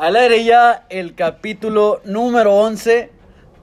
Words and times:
Al 0.00 0.16
aire 0.16 0.44
ya 0.44 0.86
el 0.88 1.14
capítulo 1.14 2.00
número 2.06 2.56
11 2.56 3.10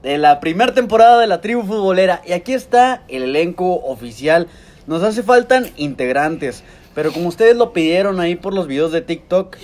de 0.04 0.18
la 0.18 0.38
primera 0.38 0.72
temporada 0.72 1.18
de 1.18 1.26
la 1.26 1.40
tribu 1.40 1.64
futbolera. 1.64 2.22
Y 2.24 2.30
aquí 2.30 2.52
está 2.52 3.02
el 3.08 3.24
elenco 3.24 3.74
oficial. 3.80 4.46
Nos 4.86 5.02
hace 5.02 5.24
faltan 5.24 5.66
integrantes. 5.76 6.62
Pero 6.94 7.12
como 7.12 7.26
ustedes 7.26 7.56
lo 7.56 7.72
pidieron 7.72 8.20
ahí 8.20 8.36
por 8.36 8.54
los 8.54 8.68
videos 8.68 8.92
de 8.92 9.00
TikTok, 9.00 9.56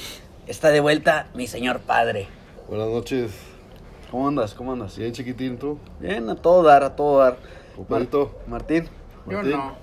está 0.48 0.70
de 0.70 0.80
vuelta 0.80 1.28
mi 1.32 1.46
señor 1.46 1.78
padre. 1.78 2.26
Buenas 2.68 2.88
noches. 2.88 3.30
¿Cómo 4.10 4.26
andas? 4.26 4.52
¿Cómo 4.52 4.72
andas? 4.72 4.98
Bien 4.98 5.12
chiquitín 5.12 5.58
tú. 5.58 5.78
Bien, 6.00 6.28
a 6.28 6.34
todo 6.34 6.64
dar, 6.64 6.82
a 6.82 6.96
todo 6.96 7.20
dar. 7.20 7.36
Martín. 8.48 8.88
Yo 9.30 9.44
no. 9.44 9.76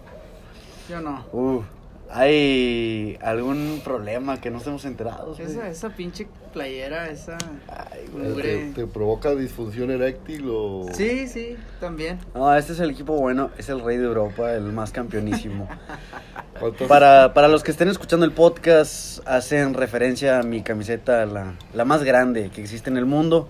Yo 0.90 1.00
no. 1.00 1.26
Uh, 1.32 1.64
¿Hay 2.14 3.18
algún 3.22 3.82
problema 3.84 4.40
que 4.42 4.52
no 4.52 4.58
estemos 4.58 4.84
enterados? 4.86 5.38
güey? 5.38 5.50
Esa, 5.50 5.68
esa 5.70 5.90
pinche 5.90 6.28
playera, 6.54 7.10
esa. 7.10 7.38
Ay, 7.70 8.06
güey. 8.12 8.34
¿Te, 8.36 8.72
te 8.74 8.88
provoca 8.88 9.34
disfunción 9.34 9.92
eréctil 9.92 10.46
o...? 10.50 10.88
Sí, 10.94 11.28
sí, 11.28 11.56
también. 11.80 12.20
No, 12.36 12.54
este 12.56 12.74
es 12.74 12.80
el 12.82 12.90
equipo 12.90 13.14
bueno, 13.14 13.50
es 13.58 13.70
el 13.70 13.80
rey 13.82 13.98
de 13.98 14.06
Europa, 14.06 14.54
el 14.54 14.64
más 14.74 14.92
campeonísimo. 14.92 15.68
¿Cuántas- 16.60 16.88
Para, 16.88 17.34
para 17.34 17.48
los 17.48 17.64
que 17.64 17.72
estén 17.72 17.88
escuchando 17.88 18.26
el 18.26 18.34
podcast, 18.34 19.26
hacen 19.28 19.74
referencia 19.74 20.40
a 20.40 20.44
mi 20.44 20.62
camiseta, 20.64 21.26
la, 21.26 21.56
la 21.74 21.86
más 21.86 22.04
grande 22.04 22.50
que 22.54 22.62
existe 22.62 22.90
en 22.90 22.98
el 22.98 23.06
mundo, 23.06 23.48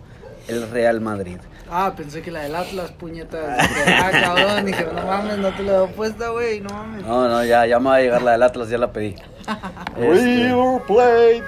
el 0.47 0.69
Real 0.69 1.01
Madrid. 1.01 1.37
Ah, 1.73 1.93
pensé 1.95 2.21
que 2.21 2.31
la 2.31 2.41
del 2.41 2.53
Atlas, 2.53 2.91
puñetas. 2.91 3.57
Ah, 3.87 4.11
cabrón. 4.11 4.65
Dije, 4.65 4.85
no 4.93 5.05
mames, 5.05 5.37
no 5.37 5.55
te 5.55 5.63
la 5.63 5.85
he 5.85 5.87
puesta, 5.87 6.27
güey. 6.27 6.59
No 6.59 6.69
mames. 6.69 7.05
No, 7.05 7.29
no, 7.29 7.45
ya, 7.45 7.65
ya 7.65 7.79
me 7.79 7.85
va 7.85 7.95
a 7.95 8.01
llegar 8.01 8.21
la 8.21 8.33
del 8.33 8.43
Atlas, 8.43 8.69
ya 8.69 8.77
la 8.77 8.91
pedí. 8.91 9.15
Este, 9.97 10.49
River 10.49 10.81
Plate. 10.85 11.43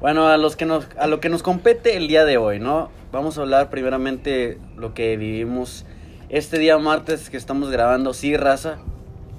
bueno, 0.00 0.28
a, 0.28 0.36
los 0.36 0.56
que 0.56 0.66
nos, 0.66 0.86
a 0.98 1.06
lo 1.06 1.20
que 1.20 1.30
nos 1.30 1.42
compete 1.42 1.96
el 1.96 2.06
día 2.06 2.26
de 2.26 2.36
hoy, 2.36 2.60
¿no? 2.60 2.90
Vamos 3.12 3.38
a 3.38 3.40
hablar 3.40 3.70
primeramente 3.70 4.58
lo 4.76 4.92
que 4.92 5.16
vivimos 5.16 5.86
este 6.28 6.58
día 6.58 6.76
martes 6.76 7.30
que 7.30 7.38
estamos 7.38 7.70
grabando. 7.70 8.12
Sí, 8.12 8.36
raza, 8.36 8.76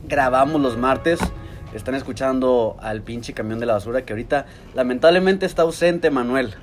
grabamos 0.07 0.61
los 0.61 0.77
martes. 0.77 1.19
Están 1.75 1.93
escuchando 1.93 2.75
al 2.81 3.03
pinche 3.03 3.33
camión 3.33 3.59
de 3.59 3.67
la 3.67 3.73
basura 3.73 4.03
que 4.03 4.13
ahorita 4.13 4.47
lamentablemente 4.73 5.45
está 5.45 5.61
ausente 5.61 6.09
Manuel. 6.09 6.55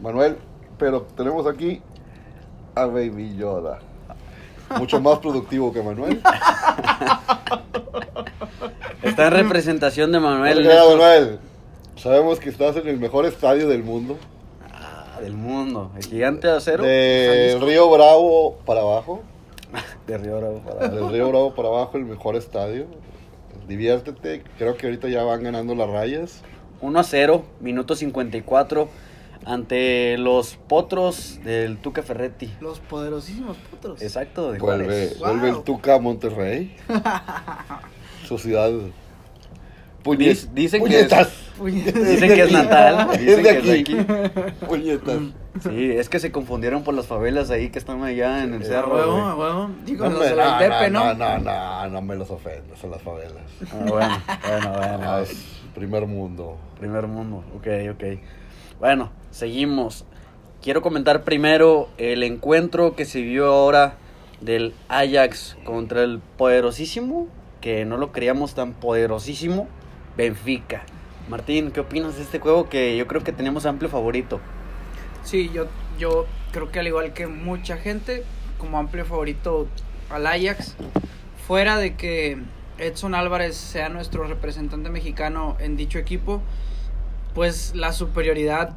Manuel, 0.00 0.38
pero 0.78 1.02
tenemos 1.02 1.46
aquí 1.46 1.82
a 2.74 2.86
Baby 2.86 3.36
Yoda. 3.36 3.78
Mucho 4.78 5.00
más 5.00 5.18
productivo 5.18 5.72
que 5.72 5.82
Manuel. 5.82 6.20
Está 9.02 9.26
en 9.26 9.32
representación 9.32 10.10
de 10.12 10.20
Manuel. 10.20 10.58
Oiga, 10.58 10.72
estos- 10.74 10.90
Manuel, 10.98 11.38
sabemos 11.96 12.40
que 12.40 12.48
estás 12.50 12.76
en 12.76 12.88
el 12.88 12.98
mejor 12.98 13.26
estadio 13.26 13.68
del 13.68 13.82
mundo. 13.84 14.16
Ah, 14.72 15.18
del 15.20 15.34
mundo. 15.34 15.92
El 15.96 16.04
gigante 16.04 16.48
de 16.48 16.56
acero. 16.56 16.82
Del 16.84 17.60
Río 17.60 17.90
Bravo 17.90 18.56
para 18.64 18.80
abajo. 18.80 19.22
De 20.06 20.18
Río 20.18 20.38
Bravo 20.38 20.60
para- 20.60 20.88
Del 20.88 21.08
Río 21.10 21.28
Bravo 21.28 21.54
para 21.54 21.68
abajo, 21.68 21.98
el 21.98 22.04
mejor 22.04 22.36
estadio. 22.36 22.86
Diviértete. 23.68 24.42
Creo 24.58 24.76
que 24.76 24.86
ahorita 24.86 25.08
ya 25.08 25.22
van 25.22 25.42
ganando 25.42 25.74
las 25.74 25.88
rayas. 25.88 26.42
1 26.80 26.98
a 26.98 27.04
0, 27.04 27.44
minuto 27.60 27.94
54, 27.96 28.88
ante 29.46 30.16
los 30.18 30.56
potros 30.56 31.40
del 31.44 31.78
Tuca 31.78 32.02
Ferretti. 32.02 32.50
Los 32.60 32.80
poderosísimos 32.80 33.56
putos. 33.70 34.00
Exacto, 34.02 34.52
de 34.52 34.58
Vuelve. 34.58 35.08
Wow. 35.18 35.28
vuelve 35.28 35.48
el 35.50 35.62
Tuca 35.62 35.94
a 35.96 35.98
Monterrey. 35.98 36.76
Su 38.28 38.38
ciudad. 38.38 38.70
Dic- 40.04 40.48
dicen 40.52 40.82
que 40.84 40.88
puñetas. 40.90 41.28
Puñetas. 41.56 41.94
Dicen 41.94 42.28
que 42.34 42.42
es 42.42 42.52
natal. 42.52 43.08
Es 43.14 43.20
Dicen 43.20 43.42
de 43.42 43.42
que 43.52 43.58
es 43.58 43.64
de 43.64 43.80
aquí. 43.80 43.96
Puñetas. 44.66 45.18
Sí, 45.62 45.92
es 45.92 46.08
que 46.10 46.18
se 46.18 46.30
confundieron 46.32 46.82
por 46.82 46.92
las 46.94 47.06
favelas 47.06 47.50
ahí 47.50 47.70
que 47.70 47.78
están 47.78 48.02
allá 48.02 48.42
en 48.42 48.52
el 48.54 48.64
cerro. 48.64 48.94
huevo, 48.96 49.34
huevo. 49.40 49.70
Digo, 49.86 50.04
No, 50.04 50.10
los 50.10 50.20
me- 50.20 50.26
de 50.26 50.34
la 50.36 50.88
no, 50.90 51.14
no, 51.14 51.14
¿no? 51.14 51.38
no, 51.38 51.38
no, 51.38 51.88
no 51.88 52.02
me 52.02 52.16
los 52.16 52.30
ofendas 52.30 52.82
a 52.84 52.86
las 52.88 53.00
favelas. 53.00 53.44
Ah, 53.72 53.76
bueno, 53.88 54.18
bueno, 54.48 54.72
bueno. 54.78 54.98
Ah, 55.10 55.20
es 55.22 55.34
primer 55.74 56.06
mundo. 56.06 56.58
Primer 56.78 57.06
mundo, 57.06 57.44
ok, 57.56 57.66
ok. 57.92 58.04
Bueno, 58.80 59.10
seguimos. 59.34 60.04
Quiero 60.62 60.80
comentar 60.80 61.24
primero 61.24 61.88
el 61.98 62.22
encuentro 62.22 62.94
que 62.94 63.04
se 63.04 63.20
vio 63.20 63.46
ahora 63.46 63.96
del 64.40 64.74
Ajax 64.88 65.56
contra 65.64 66.04
el 66.04 66.20
poderosísimo, 66.38 67.28
que 67.60 67.84
no 67.84 67.96
lo 67.96 68.12
creíamos 68.12 68.54
tan 68.54 68.72
poderosísimo, 68.72 69.66
Benfica. 70.16 70.84
Martín, 71.28 71.72
¿qué 71.72 71.80
opinas 71.80 72.16
de 72.16 72.22
este 72.22 72.38
juego 72.38 72.68
que 72.68 72.96
yo 72.96 73.06
creo 73.06 73.24
que 73.24 73.32
tenemos 73.32 73.66
amplio 73.66 73.90
favorito? 73.90 74.40
Sí, 75.24 75.50
yo, 75.52 75.66
yo 75.98 76.26
creo 76.52 76.70
que 76.70 76.78
al 76.78 76.86
igual 76.86 77.12
que 77.12 77.26
mucha 77.26 77.76
gente, 77.76 78.22
como 78.58 78.78
amplio 78.78 79.04
favorito 79.04 79.66
al 80.10 80.26
Ajax, 80.26 80.76
fuera 81.46 81.76
de 81.76 81.96
que 81.96 82.38
Edson 82.78 83.14
Álvarez 83.14 83.56
sea 83.56 83.88
nuestro 83.88 84.24
representante 84.24 84.90
mexicano 84.90 85.56
en 85.58 85.76
dicho 85.76 85.98
equipo, 85.98 86.40
pues 87.34 87.74
la 87.74 87.92
superioridad 87.92 88.76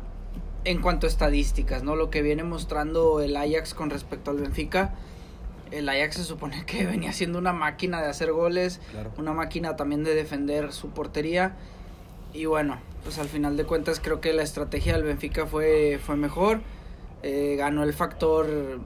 en 0.70 0.82
cuanto 0.82 1.08
a 1.08 1.10
estadísticas, 1.10 1.84
¿no? 1.84 1.96
Lo 1.96 2.10
que 2.10 2.22
viene 2.22 2.44
mostrando 2.44 3.22
el 3.22 3.36
Ajax 3.36 3.74
con 3.74 3.90
respecto 3.90 4.32
al 4.32 4.38
Benfica. 4.38 4.94
El 5.72 5.90
Ajax 5.90 6.16
se 6.18 6.24
supone 6.24 6.66
que 6.66 6.86
venía 6.86 7.12
siendo 7.14 7.40
una 7.40 7.54
máquina 7.54 8.02
de 8.02 8.08
hacer 8.10 8.32
goles, 8.32 8.80
Claro. 8.92 9.12
una 9.18 9.34
máquina 9.34 9.76
también 9.76 10.04
de 10.04 10.14
defender 10.16 10.72
su 10.74 10.90
portería. 10.90 11.56
Y 12.34 12.46
bueno, 12.46 12.78
pues 13.04 13.18
al 13.20 13.28
final 13.30 13.58
de 13.58 13.64
cuentas 13.64 14.00
creo 14.00 14.20
que 14.22 14.34
la 14.34 14.44
estrategia 14.44 14.94
del 14.94 15.04
Benfica 15.04 15.46
fue, 15.46 16.00
fue 16.06 16.16
mejor. 16.18 16.60
Eh, 17.24 17.56
ganó 17.58 17.84
el 17.84 17.94
factor 17.94 18.80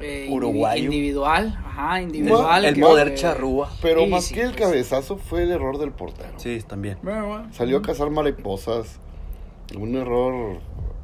eh, 0.00 0.28
Uruguayo. 0.30 0.84
individual. 0.84 1.58
Ajá, 1.64 2.00
individual. 2.02 2.64
el 2.64 2.80
poder 2.80 3.14
charrúa. 3.14 3.70
Pero 3.82 4.00
Sí, 4.02 4.06
más 4.08 4.24
sí, 4.24 4.34
que 4.34 4.42
el 4.42 4.48
pues. 4.50 4.60
cabezazo 4.62 5.16
fue 5.18 5.42
el 5.42 5.50
error 5.50 5.78
del 5.78 5.92
portero. 5.92 6.32
Sí, 6.38 6.60
también. 6.66 6.98
Bueno, 7.02 7.26
bueno. 7.28 7.52
Salió 7.52 7.78
a 7.78 7.82
cazar 7.82 8.10
mariposas. 8.10 8.98
Un 9.78 9.94
error 9.96 10.60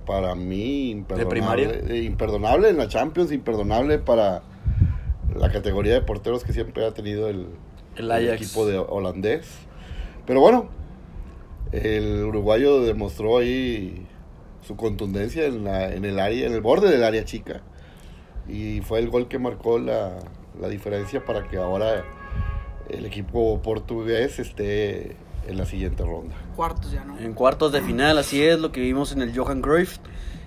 para 0.07 0.35
mí 0.35 0.91
imperdonable. 0.91 1.31
primaria? 1.31 1.69
eh, 1.89 2.03
imperdonable 2.03 2.69
en 2.69 2.77
la 2.77 2.89
Champions, 2.89 3.33
imperdonable 3.33 3.99
para 3.99 4.43
la 5.35 5.51
categoría 5.51 5.95
de 5.95 6.03
porteros 6.03 6.45
que 6.45 6.53
siempre 6.53 6.85
ha 6.85 6.93
tenido 6.93 7.29
el, 7.29 7.49
El 7.97 8.11
el 8.11 8.29
equipo 8.31 8.67
de 8.67 8.79
holandés. 8.79 9.47
Pero 10.27 10.41
bueno, 10.41 10.69
el 11.73 12.25
uruguayo 12.25 12.83
demostró 12.83 13.39
ahí 13.39 14.07
su 14.63 14.77
contundencia 14.77 15.45
en, 15.45 15.65
la, 15.65 15.93
en 15.93 16.05
el 16.05 16.19
área, 16.19 16.47
en 16.47 16.53
el 16.53 16.61
borde 16.61 16.91
del 16.91 17.05
área 17.05 17.25
chica. 17.25 17.63
Y 18.49 18.81
fue 18.81 18.99
el 19.01 19.11
gol 19.11 19.29
que 19.29 19.39
marcó 19.39 19.79
la, 19.79 20.19
la 20.61 20.69
diferencia 20.69 21.25
para 21.25 21.49
que 21.49 21.57
ahora 21.57 22.05
el 22.89 23.07
equipo 23.07 23.61
portugués 23.63 24.39
esté 24.39 25.17
en 25.47 25.59
la 25.59 25.67
siguiente 25.67 26.05
ronda. 26.05 26.35
Cuartos 26.57 26.93
ya, 26.93 27.05
¿no? 27.05 27.19
En 27.19 27.33
cuartos 27.35 27.73
de 27.73 27.81
final, 27.81 28.19
así 28.19 28.43
es 28.43 28.59
lo 28.59 28.73
que 28.73 28.81
vimos 28.81 29.13
en 29.13 29.23
el 29.23 29.37
Johan 29.37 29.61
Cruyff. 29.61 29.99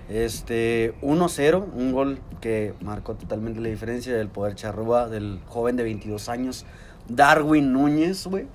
Este 0.08 0.94
1-0, 1.02 1.66
un 1.74 1.92
gol 1.92 2.18
que 2.40 2.72
marcó 2.80 3.14
totalmente 3.14 3.60
la 3.60 3.68
diferencia 3.68 4.16
del 4.16 4.28
poder 4.28 4.54
charrúa 4.54 5.08
del 5.08 5.40
joven 5.46 5.76
de 5.76 5.82
22 5.82 6.30
años, 6.30 6.64
Darwin 7.08 7.72
Núñez, 7.72 8.26
güey. 8.26 8.46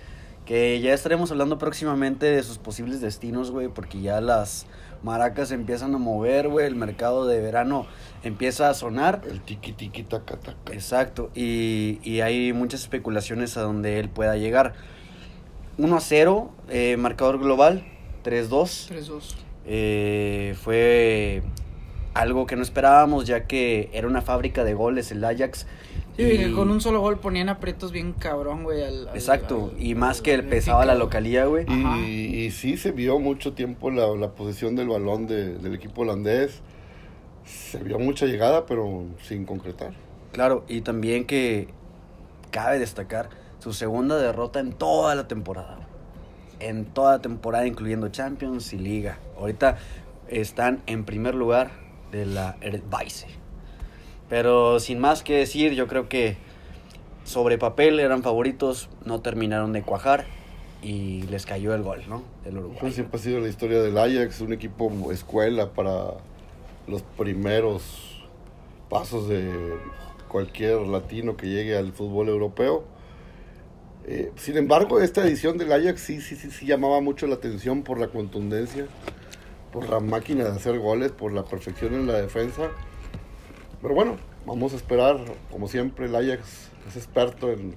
Que 0.45 0.81
ya 0.81 0.93
estaremos 0.93 1.31
hablando 1.31 1.57
próximamente 1.57 2.25
de 2.25 2.43
sus 2.43 2.57
posibles 2.57 2.99
destinos, 2.99 3.51
güey, 3.51 3.69
porque 3.69 4.01
ya 4.01 4.19
las 4.19 4.65
maracas 5.03 5.49
se 5.49 5.55
empiezan 5.55 5.93
a 5.95 5.97
mover, 5.97 6.49
güey. 6.49 6.65
El 6.65 6.75
mercado 6.75 7.27
de 7.27 7.39
verano 7.39 7.85
empieza 8.23 8.69
a 8.69 8.73
sonar. 8.73 9.21
El 9.29 9.39
tiki 9.41 9.71
tiki 9.73 10.03
taca 10.03 10.37
taca. 10.37 10.73
Exacto, 10.73 11.29
y, 11.35 11.99
y 12.03 12.21
hay 12.21 12.51
muchas 12.51 12.81
especulaciones 12.81 13.55
a 13.57 13.61
donde 13.61 13.99
él 13.99 14.09
pueda 14.09 14.35
llegar. 14.35 14.73
1 15.77 15.95
a 15.95 15.99
0, 15.99 16.51
eh, 16.69 16.97
marcador 16.97 17.39
global, 17.39 17.83
3-2. 18.23 18.87
3-2. 18.89 19.35
Eh, 19.65 20.55
fue 20.61 21.41
algo 22.13 22.45
que 22.45 22.55
no 22.55 22.61
esperábamos, 22.63 23.25
ya 23.25 23.47
que 23.47 23.89
era 23.93 24.07
una 24.07 24.21
fábrica 24.21 24.63
de 24.63 24.73
goles 24.73 25.11
el 25.11 25.23
Ajax. 25.23 25.65
Sí, 26.15 26.21
y- 26.23 26.51
con 26.53 26.69
un 26.69 26.79
solo 26.79 27.01
gol 27.01 27.17
ponían 27.19 27.49
aprietos 27.49 27.91
bien 27.91 28.13
cabrón, 28.13 28.63
güey. 28.63 28.83
al- 28.83 29.07
al- 29.07 29.15
Exacto, 29.15 29.71
al- 29.75 29.83
y 29.83 29.95
más 29.95 30.17
al 30.19 30.23
que 30.23 30.43
pesaba 30.43 30.85
la 30.85 30.93
localía, 30.93 31.45
güey. 31.45 31.65
Y, 32.05 32.43
y 32.45 32.51
sí 32.51 32.77
se 32.77 32.91
vio 32.91 33.17
mucho 33.17 33.53
tiempo 33.53 33.89
la, 33.89 34.07
la 34.15 34.29
posesión 34.31 34.75
del 34.75 34.89
balón 34.89 35.25
de- 35.25 35.57
del 35.57 35.73
equipo 35.73 36.01
holandés. 36.03 36.61
Se 37.45 37.79
vio 37.79 37.97
mucha 37.97 38.27
llegada, 38.27 38.65
pero 38.67 39.05
sin 39.23 39.45
concretar. 39.45 39.93
Claro, 40.33 40.63
y 40.67 40.81
también 40.81 41.25
que 41.25 41.67
cabe 42.51 42.77
destacar 42.77 43.29
su 43.63 43.71
segunda 43.71 44.17
derrota 44.17 44.59
en 44.59 44.73
toda 44.73 45.15
la 45.15 45.25
temporada. 45.29 45.77
En 46.59 46.83
toda 46.83 47.13
la 47.13 47.21
temporada, 47.21 47.65
incluyendo 47.65 48.09
Champions 48.09 48.73
y 48.73 48.77
Liga. 48.77 49.19
Ahorita 49.39 49.77
están 50.27 50.81
en 50.85 51.05
primer 51.05 51.33
lugar 51.33 51.71
de 52.11 52.25
la 52.25 52.57
Eredivisie. 52.59 53.29
Pero 54.27 54.81
sin 54.81 54.99
más 54.99 55.23
que 55.23 55.37
decir, 55.37 55.71
yo 55.75 55.87
creo 55.87 56.09
que 56.09 56.35
sobre 57.23 57.57
papel 57.57 58.01
eran 58.01 58.21
favoritos, 58.21 58.89
no 59.05 59.21
terminaron 59.21 59.71
de 59.71 59.81
cuajar. 59.81 60.25
y 60.81 61.21
les 61.27 61.45
cayó 61.45 61.73
el 61.73 61.81
gol, 61.83 62.01
¿no? 62.09 62.23
El 62.43 62.55
Pues 62.55 62.65
Uruguay. 62.65 62.91
siempre 62.91 63.17
ha 63.17 63.23
sido 63.23 63.39
la 63.39 63.47
historia 63.47 63.81
del 63.81 63.97
Ajax, 63.97 64.41
un 64.41 64.51
equipo 64.51 64.91
escuela 65.13 65.69
para 65.69 66.15
los 66.87 67.01
primeros 67.17 68.21
pasos 68.89 69.29
de 69.29 69.49
cualquier 70.27 70.81
latino 70.81 71.37
que 71.37 71.47
llegue 71.47 71.77
al 71.77 71.93
fútbol 71.93 72.27
europeo. 72.27 72.83
Eh, 74.05 74.31
sin 74.35 74.57
embargo, 74.57 74.99
esta 74.99 75.25
edición 75.25 75.57
del 75.57 75.71
Ajax 75.71 76.01
sí, 76.01 76.19
sí, 76.21 76.35
sí, 76.35 76.51
sí 76.51 76.65
llamaba 76.65 76.99
mucho 77.01 77.25
la 77.27 77.35
atención 77.35 77.83
por 77.83 77.99
la 77.99 78.07
contundencia, 78.09 78.85
por 79.71 79.89
la 79.89 79.99
máquina 79.99 80.43
de 80.43 80.51
hacer 80.51 80.77
goles, 80.79 81.11
por 81.11 81.31
la 81.31 81.43
perfección 81.45 81.93
en 81.93 82.07
la 82.07 82.21
defensa. 82.21 82.69
Pero 83.81 83.95
bueno, 83.95 84.17
vamos 84.45 84.73
a 84.73 84.75
esperar, 84.75 85.17
como 85.51 85.67
siempre, 85.67 86.05
el 86.07 86.15
Ajax 86.15 86.69
es 86.87 86.97
experto 86.97 87.51
en, 87.51 87.75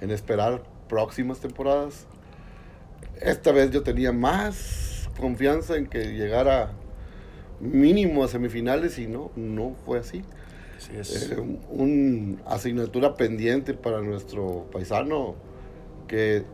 en 0.00 0.10
esperar 0.10 0.62
próximas 0.88 1.40
temporadas. 1.40 2.06
Esta 3.20 3.50
vez 3.50 3.70
yo 3.72 3.82
tenía 3.82 4.12
más 4.12 5.08
confianza 5.18 5.76
en 5.76 5.86
que 5.88 6.12
llegara 6.12 6.70
mínimo 7.60 8.22
a 8.22 8.28
semifinales 8.28 8.98
y 9.00 9.08
no, 9.08 9.32
no 9.34 9.74
fue 9.84 9.98
así. 9.98 10.22
Así 10.76 10.96
es. 10.96 11.32
Eh, 11.32 11.36
un- 11.40 11.58
un 11.68 12.40
asignatura 12.46 13.16
pendiente 13.16 13.74
para 13.74 14.00
nuestro 14.00 14.66
paisano 14.70 15.34
que 16.08 16.44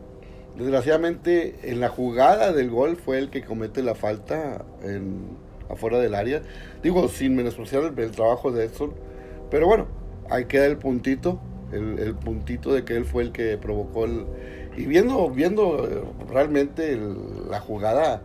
desgraciadamente 0.57 1.55
en 1.63 1.79
la 1.79 1.89
jugada 1.89 2.53
del 2.53 2.69
gol 2.69 2.95
fue 2.95 3.17
el 3.17 3.29
que 3.29 3.43
comete 3.43 3.81
la 3.81 3.95
falta 3.95 4.63
en, 4.83 5.37
afuera 5.69 5.99
del 5.99 6.15
área. 6.15 6.41
Digo, 6.83 7.07
sin 7.07 7.35
menospreciar 7.35 7.93
el, 7.97 8.11
trabajo 8.11 8.51
de 8.51 8.65
Edson, 8.65 8.93
pero 9.49 9.67
bueno, 9.67 9.87
ahí 10.29 10.45
queda 10.45 10.65
el 10.67 10.77
puntito, 10.77 11.39
el, 11.71 12.13
puntito 12.15 12.73
de 12.73 12.85
que 12.85 12.95
él 12.95 13.05
fue 13.05 13.23
el 13.23 13.31
que 13.31 13.57
provocó 13.57 14.05
el... 14.05 14.25
Y 14.77 14.85
viendo, 14.85 15.29
viendo 15.29 15.87
eh, 15.87 16.03
realmente 16.29 16.99
la 17.49 17.61
jugada, 17.61 18.21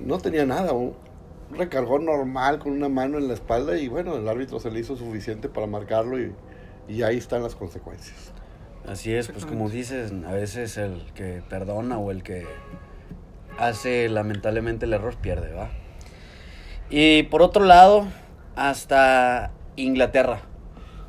no 0.00 0.18
tenía 0.18 0.44
nada, 0.44 0.72
un 0.72 0.94
recargó 1.50 1.98
normal 1.98 2.58
con 2.58 2.72
una 2.72 2.88
mano 2.88 3.18
en 3.18 3.28
la 3.28 3.34
espalda 3.34 3.78
y 3.78 3.88
bueno, 3.88 4.16
el 4.16 4.28
árbitro 4.28 4.58
se 4.58 4.70
le 4.70 4.80
hizo 4.80 4.96
suficiente 4.96 5.48
para 5.48 5.66
marcarlo 5.66 6.18
y, 6.18 6.32
y 6.88 7.02
ahí 7.02 7.18
están 7.18 7.42
las 7.42 7.54
consecuencias. 7.54 8.32
Así 8.88 9.14
es, 9.14 9.28
pues 9.28 9.46
como 9.46 9.70
dices, 9.70 10.12
a 10.26 10.32
veces 10.32 10.76
el 10.76 11.02
que 11.14 11.42
perdona 11.48 11.98
o 11.98 12.10
el 12.10 12.22
que 12.22 12.46
hace 13.58 14.08
lamentablemente 14.08 14.84
el 14.84 14.92
error 14.92 15.16
pierde, 15.16 15.52
¿va? 15.52 15.70
Y 16.90 17.24
por 17.24 17.42
otro 17.42 17.64
lado, 17.64 18.06
hasta 18.56 19.52
Inglaterra, 19.76 20.42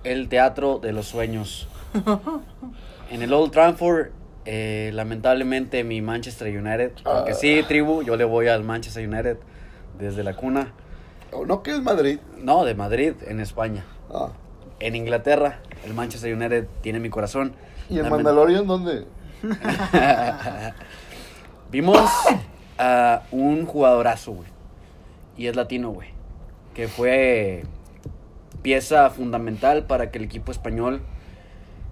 el 0.04 0.30
teatro 0.30 0.80
de 0.80 0.94
los 0.94 1.08
sueños. 1.08 1.68
En 3.12 3.22
el 3.22 3.32
Old 3.34 3.52
Trafford, 3.52 4.08
eh, 4.46 4.90
lamentablemente 4.92 5.84
mi 5.84 6.02
Manchester 6.02 6.48
United, 6.48 6.94
porque 7.04 7.36
sí, 7.36 7.62
tribu, 7.68 8.02
yo 8.02 8.18
le 8.18 8.24
voy 8.24 8.48
al 8.48 8.64
Manchester 8.64 9.08
United 9.08 9.38
desde 10.00 10.24
la 10.24 10.36
cuna. 10.36 10.74
¿O 11.32 11.46
no 11.46 11.62
que 11.62 11.70
es 11.70 11.82
Madrid? 11.84 12.20
No, 12.40 12.66
de 12.66 12.74
Madrid, 12.74 13.14
en 13.28 13.40
España. 13.40 13.86
Ah. 14.12 14.32
En 14.80 14.96
Inglaterra, 14.96 15.60
el 15.86 15.94
Manchester 15.94 16.34
United 16.34 16.68
tiene 16.82 17.00
mi 17.00 17.10
corazón. 17.10 17.54
¿Y 17.90 18.00
el 18.00 18.10
Mandalorian 18.10 18.68
dónde? 18.68 19.06
Vimos 21.72 22.10
a 22.78 23.24
un 23.32 23.66
jugadorazo, 23.66 24.34
güey. 24.34 24.50
Y 25.38 25.48
es 25.48 25.56
latino, 25.56 25.90
güey. 25.92 26.10
Que 26.74 26.88
fue 26.88 27.64
pieza 28.62 29.10
fundamental 29.10 29.86
para 29.86 30.12
que 30.12 30.18
el 30.18 30.26
equipo 30.26 30.52
español 30.52 31.02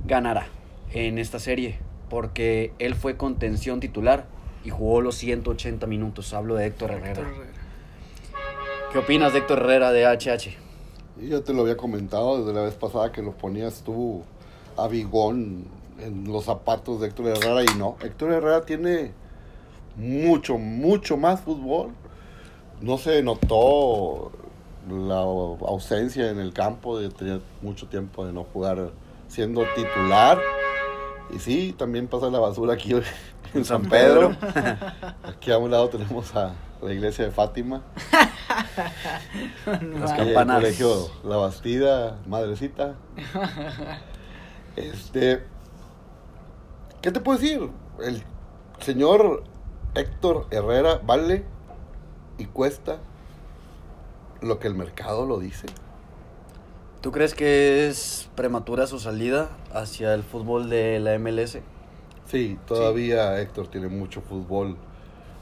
ganara 0.06 0.48
en 0.92 1.18
esta 1.18 1.40
serie. 1.40 1.80
Porque 2.10 2.74
él 2.80 2.96
fue 2.96 3.18
contención 3.18 3.80
titular 3.80 4.26
y 4.64 4.70
jugó 4.70 5.02
los 5.02 5.16
180 5.16 5.88
minutos. 5.88 6.34
Hablo 6.34 6.56
de 6.56 6.68
Héctor 6.68 6.92
Herrera. 6.92 7.10
Héctor 7.10 7.28
Herrera. 7.28 7.54
¿Qué 8.92 9.00
opinas 9.00 9.34
de 9.34 9.40
Héctor 9.40 9.60
Herrera 9.60 9.92
de 9.92 10.06
HH? 10.06 10.63
Y 11.22 11.30
ya 11.30 11.42
te 11.42 11.54
lo 11.54 11.62
había 11.62 11.78
comentado 11.78 12.40
desde 12.40 12.54
la 12.54 12.66
vez 12.66 12.74
pasada 12.74 13.12
que 13.12 13.22
lo 13.22 13.32
ponías 13.32 13.84
tú 13.84 14.24
a 14.78 14.88
Bigón 14.88 15.66
en 16.00 16.32
los 16.32 16.46
zapatos 16.46 17.00
de 17.00 17.08
Héctor 17.08 17.28
Herrera 17.28 17.64
y 17.64 17.78
no. 17.78 17.98
Héctor 18.02 18.32
Herrera 18.32 18.62
tiene 18.66 19.12
mucho, 19.96 20.58
mucho 20.58 21.18
más 21.18 21.42
fútbol. 21.42 21.92
No 22.82 22.98
se 22.98 23.22
notó 23.22 24.32
la 24.90 25.20
ausencia 25.20 26.30
en 26.30 26.40
el 26.40 26.52
campo, 26.52 27.00
de 27.00 27.10
tener 27.10 27.42
mucho 27.62 27.88
tiempo 27.88 28.26
de 28.26 28.34
no 28.34 28.44
jugar 28.44 28.92
siendo 29.28 29.64
titular. 29.76 30.40
Y 31.34 31.40
sí, 31.40 31.76
también 31.78 32.08
pasa 32.08 32.30
la 32.30 32.40
basura 32.40 32.74
aquí 32.74 32.94
en 33.54 33.66
San 33.66 33.84
Pedro. 33.84 34.36
Aquí 35.24 35.52
a 35.52 35.58
un 35.58 35.72
lado 35.72 35.90
tenemos 35.90 36.36
a 36.36 36.54
la 36.82 36.94
iglesia 36.94 37.26
de 37.26 37.32
Fátima. 37.32 37.82
Las 39.66 40.12
Ahí 40.12 40.28
el 40.28 40.34
campanas. 40.34 40.58
colegio 40.58 41.10
La 41.24 41.38
Bastida, 41.38 42.20
madrecita. 42.28 42.96
Este. 44.76 45.44
¿Qué 47.02 47.12
te 47.12 47.20
puedo 47.20 47.38
decir? 47.40 47.70
El 48.02 48.24
señor 48.80 49.44
Héctor 49.96 50.48
Herrera 50.52 51.00
vale 51.04 51.46
y 52.38 52.46
cuesta 52.46 52.98
lo 54.42 54.60
que 54.60 54.68
el 54.68 54.76
mercado 54.76 55.26
lo 55.26 55.40
dice. 55.40 55.68
¿Tú 57.02 57.12
crees 57.12 57.36
que 57.36 57.88
es 57.88 58.30
prematura 58.36 58.88
su 58.88 59.00
salida 59.00 59.50
hacia 59.74 60.14
el 60.14 60.24
fútbol 60.24 60.70
de 60.70 61.00
la 61.00 61.18
MLS? 61.20 61.60
Sí, 62.26 62.58
todavía 62.66 63.40
Héctor 63.42 63.68
tiene 63.68 63.90
mucho 63.90 64.22
fútbol. 64.22 64.78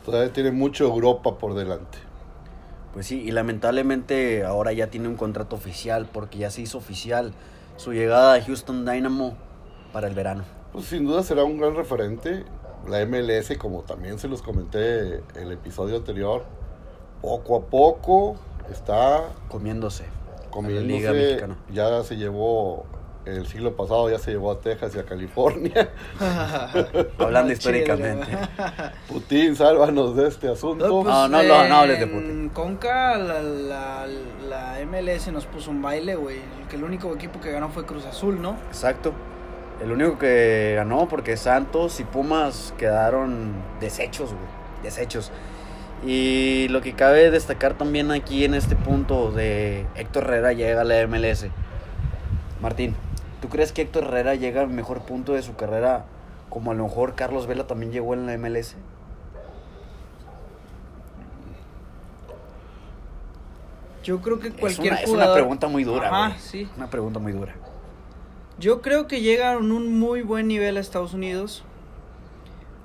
Todavía 0.04 0.34
tiene 0.34 0.52
mucho 0.52 0.86
Europa 0.86 1.38
por 1.38 1.54
delante. 1.54 2.00
Pues 2.94 3.08
sí, 3.08 3.22
y 3.22 3.32
lamentablemente 3.32 4.44
ahora 4.44 4.74
ya 4.74 4.88
tiene 4.88 5.08
un 5.08 5.16
contrato 5.16 5.56
oficial 5.56 6.08
porque 6.12 6.38
ya 6.40 6.52
se 6.52 6.62
hizo 6.62 6.78
oficial 6.78 7.34
su 7.78 7.94
llegada 7.94 8.34
a 8.36 8.42
Houston 8.42 8.86
Dynamo 8.86 9.36
para 9.94 10.08
el 10.08 10.14
verano. 10.14 10.44
Pues 10.74 10.86
sin 10.86 11.06
duda 11.06 11.24
será 11.24 11.44
un 11.44 11.58
gran 11.58 11.76
referente. 11.76 12.44
La 12.88 13.06
MLS, 13.06 13.58
como 13.58 13.84
también 13.84 14.20
se 14.20 14.28
los 14.28 14.42
comenté 14.42 15.16
en 15.16 15.24
el 15.36 15.52
episodio 15.52 15.98
anterior, 15.98 16.44
poco 17.22 17.56
a 17.58 17.62
poco 17.62 18.36
está 18.72 19.24
Comiéndose. 19.48 20.04
a 20.04 20.44
la 20.44 20.50
comiéndose. 20.50 20.88
Liga 20.88 21.12
Mexicana. 21.14 21.58
Ya 21.72 22.04
se 22.04 22.18
llevó, 22.18 22.86
el 23.26 23.46
siglo 23.46 23.76
pasado 23.76 24.10
ya 24.10 24.18
se 24.18 24.32
llevó 24.32 24.52
a 24.52 24.60
Texas 24.60 24.96
y 24.96 25.00
a 25.00 25.06
California. 25.06 25.92
Hablando 27.20 27.54
históricamente. 27.54 28.28
Putin, 29.08 29.56
sálvanos 29.56 30.16
de 30.16 30.28
este 30.28 30.50
asunto. 30.50 30.88
No, 30.88 31.04
pues, 31.04 31.14
No, 31.14 31.28
no, 31.28 31.44
no, 31.44 31.68
no 31.68 31.76
hables 31.76 32.00
de 32.00 32.06
en 32.06 32.12
Putin. 32.12 32.50
Conca, 32.50 33.18
la, 33.18 33.42
la, 33.42 34.08
la 34.50 34.80
MLS 34.86 35.28
nos 35.32 35.46
puso 35.46 35.72
un 35.72 35.82
baile, 35.82 36.16
güey. 36.16 36.38
Que 36.70 36.76
el 36.76 36.84
único 36.84 37.14
equipo 37.14 37.40
que 37.40 37.52
ganó 37.52 37.70
fue 37.70 37.86
Cruz 37.86 38.06
Azul, 38.06 38.42
¿no? 38.42 38.58
Exacto. 38.68 39.14
El 39.82 39.92
único 39.92 40.18
que 40.18 40.74
ganó 40.76 41.08
porque 41.08 41.38
Santos 41.38 42.00
y 42.00 42.04
Pumas 42.04 42.74
quedaron 42.78 43.54
deshechos, 43.80 44.30
güey. 44.30 44.84
Deshechos. 44.84 45.32
Y 46.06 46.68
lo 46.70 46.82
que 46.82 46.94
cabe 46.94 47.30
destacar 47.30 47.76
también 47.76 48.12
aquí 48.12 48.44
en 48.44 48.56
este 48.56 48.76
punto 48.76 49.32
de 49.32 49.86
Héctor 49.96 50.24
Herrera 50.24 50.54
llega 50.54 50.82
a 50.82 50.84
la 50.84 51.06
MLS. 51.08 51.46
Martín, 52.60 52.96
¿tú 53.42 53.50
crees 53.50 53.72
que 53.72 53.82
Héctor 53.82 54.06
Herrera 54.06 54.36
llega 54.36 54.62
al 54.62 54.70
mejor 54.70 55.02
punto 55.02 55.34
de 55.34 55.42
su 55.42 55.56
carrera 55.56 56.06
como 56.50 56.72
a 56.72 56.74
lo 56.74 56.84
mejor 56.84 57.16
Carlos 57.16 57.48
Vela 57.48 57.68
también 57.68 57.92
llegó 57.92 58.14
en 58.14 58.26
la 58.26 58.38
MLS? 58.38 58.76
Yo 64.04 64.22
creo 64.22 64.40
que 64.40 64.48
Es 64.48 64.54
cualquier 64.56 64.94
es 64.94 65.10
una 65.10 65.34
pregunta 65.34 65.68
muy 65.68 65.84
dura, 65.84 66.08
Ajá, 66.08 66.38
sí. 66.40 66.68
Una 66.76 66.90
pregunta 66.90 67.20
muy 67.20 67.34
dura. 67.34 67.56
Yo 68.58 68.82
creo 68.82 69.08
que 69.08 69.22
llega 69.22 69.54
a 69.54 69.58
un 69.58 70.00
muy 70.00 70.22
buen 70.22 70.48
nivel 70.48 70.78
a 70.78 70.80
Estados 70.80 71.14
Unidos. 71.14 71.64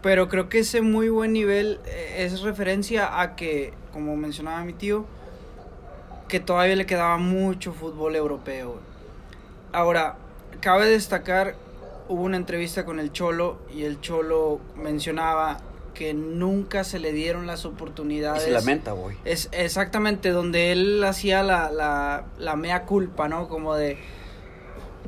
Pero 0.03 0.29
creo 0.29 0.49
que 0.49 0.61
ese 0.61 0.83
muy 0.83 1.09
buen 1.09 1.33
nivel 1.33 1.81
eh, 1.87 2.25
es 2.25 2.43
referencia 2.43 3.21
a 3.21 3.35
que, 3.35 3.73
como 3.93 4.15
mencionaba 4.17 4.63
mi 4.63 4.73
tío, 4.73 5.05
que 6.29 6.39
todavía 6.39 6.77
le 6.77 6.87
quedaba 6.87 7.17
mucho 7.19 7.73
fútbol 7.73 8.15
europeo. 8.15 8.79
Ahora, 9.73 10.17
cabe 10.61 10.87
destacar, 10.89 11.55
hubo 12.09 12.23
una 12.23 12.37
entrevista 12.37 12.85
con 12.85 13.01
el 13.01 13.13
Cholo 13.13 13.59
y 13.75 13.85
el 13.85 14.01
Cholo 14.01 14.61
mencionaba 14.77 15.61
que 15.95 16.13
nunca 16.13 16.85
se 16.85 16.99
le 16.99 17.13
dieron 17.13 17.47
las 17.47 17.65
Y 17.65 17.69
oportunidades. 17.69 18.43
se 18.43 18.51
lamenta, 18.51 18.93
güey. 18.93 19.17
Es 19.25 19.49
exactamente 19.53 20.31
donde 20.31 20.73
él 20.73 21.03
hacía 21.05 21.43
la, 21.43 21.71
la, 21.71 22.25
la 22.39 22.55
mea 22.57 22.83
culpa, 22.85 23.29
¿no? 23.29 23.49
Como 23.49 23.75
de, 23.75 23.97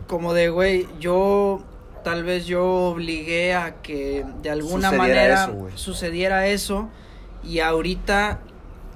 como 0.06 0.32
de, 0.32 0.48
güey, 0.48 0.88
yo 0.98 1.62
tal 2.04 2.24
vez 2.24 2.46
yo 2.46 2.64
obligué 2.90 3.54
a 3.54 3.82
que 3.82 4.24
de 4.42 4.50
alguna 4.50 4.88
Sucediera 4.90 4.96
manera 4.98 5.44
eso, 5.44 5.76
sucediera 5.76 6.46
eso 6.46 6.88
y 7.44 7.58
ahorita, 7.60 8.40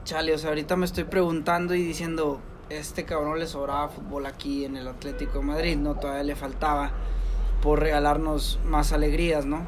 chale, 0.04 0.32
o 0.32 0.38
sea, 0.38 0.48
ahorita 0.50 0.76
me 0.76 0.86
estoy 0.86 1.04
preguntando 1.04 1.74
y 1.74 1.82
diciendo, 1.82 2.40
este 2.78 3.04
cabrón 3.04 3.38
le 3.38 3.46
sobraba 3.46 3.88
fútbol 3.88 4.26
aquí 4.26 4.64
en 4.64 4.76
el 4.76 4.88
Atlético 4.88 5.38
de 5.38 5.44
Madrid, 5.44 5.76
¿no? 5.76 5.94
Todavía 5.94 6.22
le 6.24 6.36
faltaba 6.36 6.90
por 7.62 7.80
regalarnos 7.80 8.58
más 8.64 8.92
alegrías, 8.92 9.44
¿no? 9.46 9.66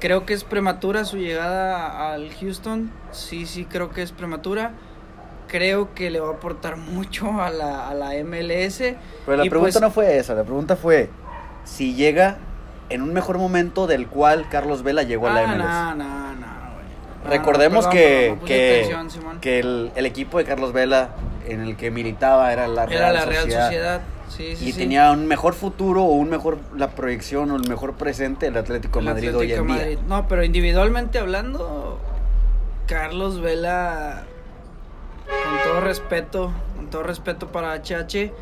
Creo 0.00 0.24
que 0.26 0.34
es 0.34 0.44
prematura 0.44 1.04
su 1.04 1.16
llegada 1.16 2.12
al 2.12 2.32
Houston. 2.34 2.90
Sí, 3.10 3.46
sí, 3.46 3.64
creo 3.64 3.90
que 3.90 4.02
es 4.02 4.12
prematura. 4.12 4.72
Creo 5.48 5.94
que 5.94 6.10
le 6.10 6.20
va 6.20 6.28
a 6.28 6.32
aportar 6.32 6.76
mucho 6.92 7.40
a 7.40 7.50
la, 7.50 7.88
a 7.88 7.94
la 7.94 8.10
MLS. 8.24 8.78
Pero 9.26 9.36
la 9.38 9.44
Y 9.44 9.50
pregunta 9.50 9.72
pues- 9.72 9.80
no 9.82 9.90
fue 9.90 10.18
esa, 10.18 10.34
la 10.34 10.44
pregunta 10.44 10.76
fue 10.76 11.10
si 11.64 11.94
llega 11.94 12.36
en 12.90 13.02
un 13.02 13.12
mejor 13.12 13.38
momento 13.38 13.86
del 13.86 14.06
cual 14.06 14.48
Carlos 14.48 14.82
Vela 14.82 15.02
llegó 15.02 15.26
a 15.28 15.32
la 15.34 15.40
Ah, 15.40 15.46
MLS. 15.94 15.98
no, 15.98 16.04
no, 16.04 16.27
No, 17.24 17.30
Recordemos 17.30 17.86
que, 17.88 18.36
no 18.90 19.40
el, 19.42 19.90
el 19.94 20.06
equipo 20.06 20.38
de 20.38 20.44
Carlos 20.44 20.72
Vela 20.72 21.10
en 21.46 21.60
el 21.60 21.76
que 21.76 21.90
militaba 21.90 22.52
era 22.52 22.68
la 22.68 22.86
Real, 22.86 23.02
Era 23.02 23.12
la 23.12 23.24
Real 23.24 23.42
Sociedad, 23.42 23.64
Sociedad. 23.66 24.00
Sí, 24.28 24.56
sí, 24.56 24.68
y 24.68 24.72
sí. 24.72 24.78
tenía 24.78 25.10
un 25.10 25.26
mejor 25.26 25.54
futuro 25.54 26.04
o 26.04 26.12
un 26.12 26.28
mejor 26.28 26.58
la 26.76 26.90
proyección 26.90 27.50
o 27.50 27.56
el 27.56 27.66
mejor 27.68 27.94
presente 27.94 28.46
el 28.46 28.56
Atlético 28.56 28.98
El 28.98 29.06
Madrid 29.06 29.28
Atlético 29.28 29.40
hoy 29.40 29.52
en 29.52 29.66
de 29.66 29.72
día. 29.74 29.84
Madrid. 29.84 29.98
No, 30.06 30.28
pero 30.28 30.44
individualmente 30.44 31.18
hablando, 31.18 31.98
Carlos 32.86 33.40
Vela, 33.40 34.24
con 35.26 35.70
todo 35.72 35.80
respeto, 35.80 36.52
con 36.76 36.88
todo 36.88 37.02
respeto 37.02 37.48
para 37.48 37.74
HH, 37.74 38.32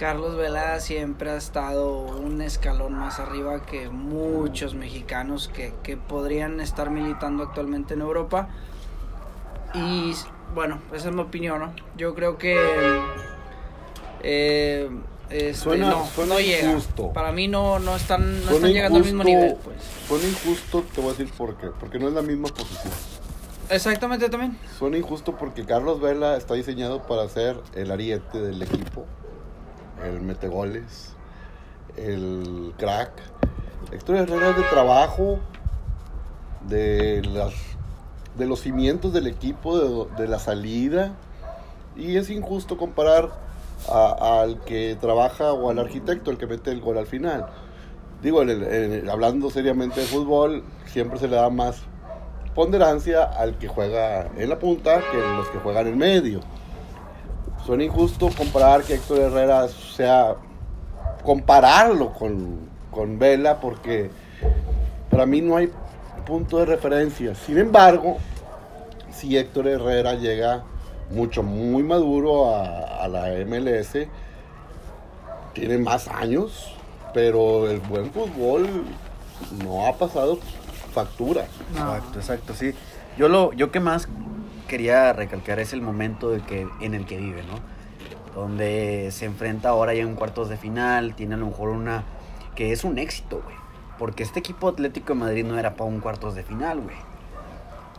Carlos 0.00 0.34
Vela 0.34 0.80
siempre 0.80 1.28
ha 1.28 1.36
estado 1.36 1.98
un 2.00 2.40
escalón 2.40 2.94
más 2.94 3.20
arriba 3.20 3.60
que 3.66 3.90
muchos 3.90 4.74
mexicanos 4.74 5.48
que, 5.52 5.74
que 5.82 5.98
podrían 5.98 6.58
estar 6.60 6.88
militando 6.88 7.42
actualmente 7.42 7.92
en 7.92 8.00
Europa. 8.00 8.48
Y 9.74 10.14
bueno, 10.54 10.80
esa 10.94 11.10
es 11.10 11.14
mi 11.14 11.20
opinión, 11.20 11.60
¿no? 11.60 11.74
Yo 11.98 12.14
creo 12.14 12.38
que 12.38 12.56
eh, 14.22 14.88
este, 15.28 15.52
Suena- 15.54 15.90
no, 15.90 16.06
suena 16.06 16.32
no 16.32 16.40
llega. 16.40 16.70
injusto. 16.70 17.12
Para 17.12 17.30
mí 17.32 17.46
no, 17.46 17.78
no 17.78 17.94
están, 17.94 18.42
no 18.46 18.52
están 18.52 18.72
llegando 18.72 18.96
al 19.00 19.04
mismo 19.04 19.22
nivel, 19.22 19.54
pues. 19.62 19.76
Suena 20.08 20.24
injusto, 20.26 20.82
te 20.94 21.02
voy 21.02 21.10
a 21.10 21.12
decir 21.12 21.30
por 21.36 21.58
qué. 21.58 21.66
Porque 21.78 21.98
no 21.98 22.08
es 22.08 22.14
la 22.14 22.22
misma 22.22 22.48
posición. 22.48 22.90
Exactamente 23.68 24.30
también. 24.30 24.58
Suena 24.78 24.96
injusto 24.96 25.36
porque 25.36 25.66
Carlos 25.66 26.00
Vela 26.00 26.38
está 26.38 26.54
diseñado 26.54 27.02
para 27.06 27.28
ser 27.28 27.60
el 27.74 27.90
ariete 27.90 28.40
del 28.40 28.60
equipo, 28.62 29.04
el 30.04 30.20
metegoles, 30.20 31.14
el 31.96 32.74
crack. 32.78 33.12
Herrera 33.92 34.50
es 34.50 34.56
de 34.56 34.62
trabajo, 34.70 35.40
de 36.68 37.22
las 37.22 37.54
de 38.36 38.46
los 38.46 38.60
cimientos 38.60 39.12
del 39.12 39.26
equipo, 39.26 40.06
de, 40.06 40.28
la 40.28 40.38
salida. 40.38 41.12
Y 41.96 42.16
es 42.16 42.30
injusto 42.30 42.76
comparar 42.76 43.30
al 43.88 44.60
que 44.60 44.96
trabaja 45.00 45.52
o 45.52 45.70
al 45.70 45.78
arquitecto, 45.78 46.30
el 46.30 46.38
que 46.38 46.46
mete 46.46 46.70
el 46.70 46.80
gol 46.80 46.98
al 46.98 47.06
final. 47.06 47.46
Digo, 48.22 48.42
hablando 49.10 49.50
seriamente 49.50 50.00
de 50.00 50.06
fútbol, 50.06 50.62
siempre 50.86 51.18
se 51.18 51.28
le 51.28 51.36
da 51.36 51.50
más 51.50 51.82
ponderancia 52.54 53.24
al 53.24 53.56
que 53.58 53.68
juega 53.68 54.26
en 54.36 54.48
la 54.48 54.58
punta 54.58 55.00
que 55.10 55.16
los 55.16 55.48
que 55.48 55.58
juegan 55.58 55.86
en 55.86 55.98
medio. 55.98 56.40
Suena 57.70 57.84
injusto 57.84 58.30
comparar 58.36 58.82
que 58.82 58.94
Héctor 58.94 59.18
Herrera 59.20 59.68
sea 59.68 60.34
compararlo 61.22 62.12
con, 62.12 62.68
con 62.90 63.16
Vela 63.16 63.60
porque 63.60 64.10
para 65.08 65.24
mí 65.24 65.40
no 65.40 65.56
hay 65.56 65.70
punto 66.26 66.58
de 66.58 66.66
referencia. 66.66 67.32
Sin 67.36 67.58
embargo, 67.58 68.16
si 69.12 69.36
Héctor 69.36 69.68
Herrera 69.68 70.14
llega 70.14 70.64
mucho, 71.12 71.44
muy 71.44 71.84
maduro 71.84 72.56
a, 72.56 73.06
la 73.06 73.28
MLS, 73.46 74.08
tiene 75.52 75.78
más 75.78 76.08
años, 76.08 76.74
pero 77.14 77.70
el 77.70 77.78
buen 77.78 78.10
fútbol 78.10 78.66
no 79.64 79.86
ha 79.86 79.92
pasado 79.92 80.40
factura. 80.92 81.46
Exacto, 81.70 82.18
exacto, 82.18 82.52
sí. 82.52 82.74
Yo 83.16 83.28
lo, 83.28 83.52
yo 83.52 83.70
que 83.70 83.78
más 83.78 84.08
quería 84.70 85.12
recalcar 85.12 85.58
es 85.58 85.72
el 85.72 85.82
momento 85.82 86.30
de 86.30 86.40
que, 86.40 86.66
en 86.80 86.94
el 86.94 87.04
que 87.04 87.18
vive, 87.18 87.42
¿no? 87.42 87.58
Donde 88.40 89.08
se 89.10 89.24
enfrenta 89.26 89.70
ahora 89.70 89.92
ya 89.92 90.02
en 90.02 90.14
cuartos 90.14 90.48
de 90.48 90.56
final, 90.56 91.14
tiene 91.16 91.34
a 91.34 91.38
lo 91.38 91.46
mejor 91.46 91.70
una 91.70 92.04
que 92.54 92.72
es 92.72 92.84
un 92.84 92.98
éxito, 92.98 93.42
güey. 93.44 93.56
Porque 93.98 94.22
este 94.22 94.38
equipo 94.38 94.68
Atlético 94.68 95.12
de 95.14 95.18
Madrid 95.20 95.44
no 95.44 95.58
era 95.58 95.74
para 95.74 95.90
un 95.90 96.00
cuartos 96.00 96.34
de 96.34 96.42
final, 96.44 96.80
güey. 96.80 96.96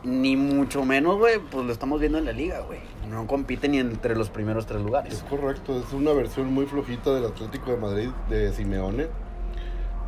Ni 0.03 0.35
mucho 0.35 0.83
menos, 0.83 1.17
güey, 1.17 1.37
pues 1.39 1.65
lo 1.65 1.71
estamos 1.71 1.99
viendo 1.99 2.17
en 2.17 2.25
la 2.25 2.31
liga, 2.31 2.61
güey. 2.61 2.79
No 3.09 3.27
compite 3.27 3.67
ni 3.67 3.77
entre 3.77 4.15
los 4.15 4.29
primeros 4.29 4.65
tres 4.65 4.79
Es 4.79 4.85
lugares. 4.85 5.25
correcto, 5.29 5.77
es 5.79 5.93
una 5.93 6.11
versión 6.13 6.51
muy 6.51 6.65
flojita 6.65 7.13
del 7.13 7.25
Atlético 7.25 7.69
de 7.71 7.77
Madrid 7.77 8.09
de 8.29 8.51
Simeone. 8.53 9.07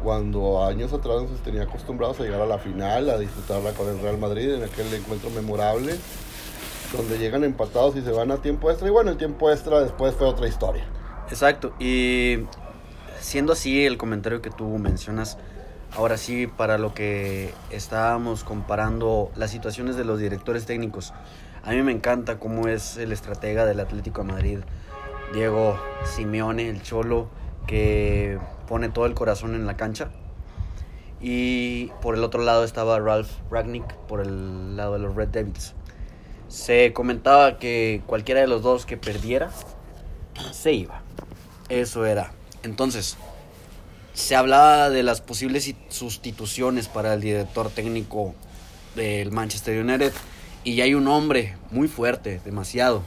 Cuando 0.01 0.65
años 0.65 0.91
atrás 0.93 1.21
nos 1.29 1.39
tenía 1.43 1.63
acostumbrados 1.63 2.19
a 2.19 2.23
llegar 2.23 2.41
a 2.41 2.45
la 2.45 2.57
final, 2.57 3.09
a 3.09 3.17
disfrutarla 3.17 3.71
con 3.73 3.87
el 3.87 3.99
Real 3.99 4.17
Madrid 4.17 4.53
en 4.55 4.63
aquel 4.63 4.91
encuentro 4.93 5.29
memorable, 5.29 5.93
donde 6.93 7.17
llegan 7.17 7.43
empatados 7.43 7.95
y 7.95 8.01
se 8.01 8.11
van 8.11 8.31
a 8.31 8.37
tiempo 8.37 8.69
extra. 8.69 8.87
Y 8.87 8.91
bueno, 8.91 9.11
el 9.11 9.17
tiempo 9.17 9.51
extra 9.51 9.81
después 9.81 10.15
fue 10.15 10.27
otra 10.27 10.47
historia. 10.47 10.85
Exacto, 11.29 11.73
y 11.79 12.45
siendo 13.19 13.53
así 13.53 13.85
el 13.85 13.97
comentario 13.97 14.41
que 14.41 14.49
tú 14.49 14.67
mencionas, 14.77 15.37
ahora 15.95 16.17
sí, 16.17 16.47
para 16.47 16.77
lo 16.77 16.93
que 16.93 17.53
estábamos 17.71 18.43
comparando 18.43 19.31
las 19.35 19.51
situaciones 19.51 19.95
de 19.95 20.05
los 20.05 20.19
directores 20.19 20.65
técnicos, 20.65 21.13
a 21.63 21.71
mí 21.71 21.81
me 21.81 21.91
encanta 21.91 22.39
cómo 22.39 22.67
es 22.67 22.97
el 22.97 23.11
estratega 23.11 23.65
del 23.65 23.79
Atlético 23.79 24.23
de 24.23 24.31
Madrid, 24.31 24.59
Diego 25.33 25.79
Simeone, 26.03 26.69
el 26.69 26.83
cholo, 26.83 27.29
que 27.65 28.37
pone 28.67 28.89
todo 28.89 29.05
el 29.05 29.13
corazón 29.13 29.55
en 29.55 29.65
la 29.65 29.77
cancha. 29.77 30.11
Y 31.21 31.87
por 32.01 32.15
el 32.15 32.23
otro 32.23 32.43
lado 32.43 32.65
estaba 32.65 32.99
Ralph 32.99 33.29
Ragnick, 33.49 33.95
por 34.07 34.19
el 34.19 34.75
lado 34.75 34.93
de 34.93 34.99
los 34.99 35.15
Red 35.15 35.29
Devils. 35.29 35.73
Se 36.53 36.93
comentaba 36.93 37.57
que 37.57 38.03
cualquiera 38.05 38.39
de 38.41 38.45
los 38.45 38.61
dos 38.61 38.85
que 38.85 38.95
perdiera, 38.95 39.49
se 40.51 40.71
iba. 40.73 41.01
Eso 41.67 42.05
era. 42.05 42.31
Entonces, 42.61 43.17
se 44.13 44.35
hablaba 44.35 44.91
de 44.91 45.01
las 45.01 45.19
posibles 45.19 45.63
si- 45.63 45.75
sustituciones 45.89 46.87
para 46.89 47.15
el 47.15 47.21
director 47.21 47.71
técnico 47.71 48.35
del 48.95 49.31
Manchester 49.31 49.83
United. 49.83 50.13
Y 50.63 50.79
hay 50.81 50.93
un 50.93 51.07
hombre 51.07 51.57
muy 51.71 51.87
fuerte, 51.87 52.39
demasiado. 52.45 53.01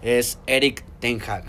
Es 0.00 0.38
Eric 0.46 0.82
Ten 0.98 1.20
Hag, 1.20 1.44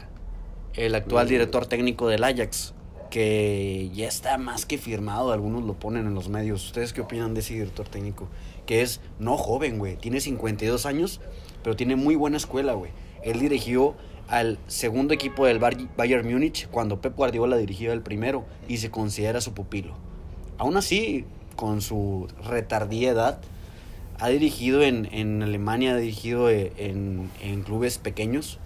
el 0.74 0.94
actual 0.94 1.28
Mm. 1.28 1.30
director 1.30 1.66
técnico 1.68 2.10
del 2.10 2.26
Ajax, 2.26 2.74
que 3.10 3.90
ya 3.94 4.10
está 4.10 4.38
más 4.38 4.66
que 4.66 4.78
firmado. 4.78 5.32
Algunos 5.32 5.64
lo 5.64 5.74
ponen 5.76 6.06
en 6.06 6.14
los 6.16 6.28
medios. 6.28 6.66
¿Ustedes 6.66 6.92
qué 6.92 7.00
opinan 7.00 7.34
de 7.34 7.40
ese 7.40 7.54
director 7.54 7.88
técnico? 7.88 8.28
Que 8.68 8.84
es 8.84 9.02
no 9.18 9.38
joven, 9.38 9.80
güey. 9.80 9.96
Tiene 9.96 10.22
52 10.22 10.86
años, 10.86 11.20
pero 11.64 11.76
tiene 11.76 11.96
muy 11.96 12.16
buena 12.16 12.38
escuela, 12.38 12.74
güey. 12.74 12.92
Él 13.24 13.40
dirigió 13.40 13.96
al 14.28 14.60
segundo 14.68 15.14
equipo 15.14 15.46
del 15.46 15.58
Bayern 15.58 16.30
Múnich 16.30 16.68
cuando 16.70 17.02
Pep 17.02 17.16
Guardiola 17.16 17.58
dirigía 17.58 17.94
el 17.94 18.02
primero 18.02 18.46
y 18.68 18.78
se 18.78 18.92
considera 18.92 19.42
su 19.42 19.54
pupilo. 19.54 19.94
Aún 20.58 20.78
así, 20.78 21.26
con 21.56 21.82
su 21.82 22.28
retardía 22.44 23.12
edad, 23.12 23.40
ha 24.20 24.30
dirigido 24.30 24.84
en, 24.84 25.08
en 25.12 25.44
Alemania, 25.44 25.94
ha 25.94 25.98
dirigido 25.98 26.50
eh, 26.50 26.74
en, 26.78 27.30
en 27.42 27.62
clubes 27.62 27.98
pequeños, 27.98 28.60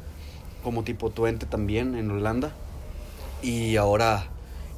como 0.64 0.84
tipo 0.84 1.10
Twente 1.10 1.46
también 1.46 1.96
en 1.96 2.10
Holanda. 2.10 2.54
Y 3.44 3.76
ahora 3.76 4.30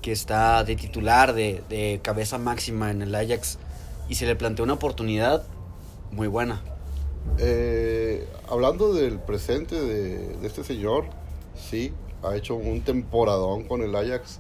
que 0.01 0.11
está 0.11 0.63
de 0.63 0.75
titular, 0.75 1.33
de, 1.33 1.63
de 1.69 1.99
cabeza 2.01 2.37
máxima 2.37 2.91
en 2.91 3.01
el 3.01 3.15
Ajax, 3.15 3.57
y 4.09 4.15
se 4.15 4.25
le 4.25 4.35
plantea 4.35 4.63
una 4.63 4.73
oportunidad 4.73 5.43
muy 6.11 6.27
buena. 6.27 6.61
Eh, 7.39 8.27
hablando 8.49 8.93
del 8.93 9.19
presente 9.19 9.79
de, 9.79 10.37
de 10.37 10.47
este 10.47 10.63
señor, 10.63 11.05
sí, 11.55 11.93
ha 12.21 12.35
hecho 12.35 12.55
un 12.55 12.81
temporadón 12.81 13.63
con 13.67 13.81
el 13.81 13.95
Ajax. 13.95 14.39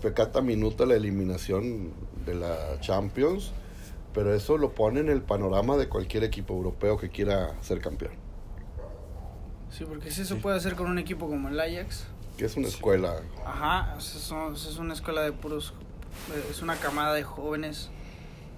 Pecata 0.00 0.40
minuta 0.40 0.86
la 0.86 0.94
eliminación 0.94 1.92
de 2.24 2.34
la 2.36 2.78
Champions, 2.80 3.50
pero 4.14 4.32
eso 4.32 4.56
lo 4.56 4.72
pone 4.74 5.00
en 5.00 5.08
el 5.08 5.22
panorama 5.22 5.76
de 5.76 5.88
cualquier 5.88 6.22
equipo 6.22 6.54
europeo 6.54 6.96
que 6.98 7.08
quiera 7.10 7.56
ser 7.62 7.80
campeón. 7.80 8.12
Sí, 9.70 9.84
porque 9.84 10.10
si 10.12 10.22
eso 10.22 10.36
puede 10.36 10.56
hacer 10.56 10.76
con 10.76 10.86
un 10.86 10.98
equipo 10.98 11.26
como 11.28 11.48
el 11.48 11.58
Ajax. 11.58 12.06
Que 12.36 12.44
es 12.44 12.56
una 12.56 12.68
escuela. 12.68 13.16
Ajá, 13.44 13.96
son- 14.00 14.54
es 14.54 14.78
una 14.78 14.94
escuela 14.94 15.22
de 15.22 15.32
puros. 15.32 15.74
Eh, 16.34 16.44
Es 16.50 16.62
una 16.62 16.76
camada 16.76 17.14
de 17.14 17.22
jóvenes, 17.22 17.90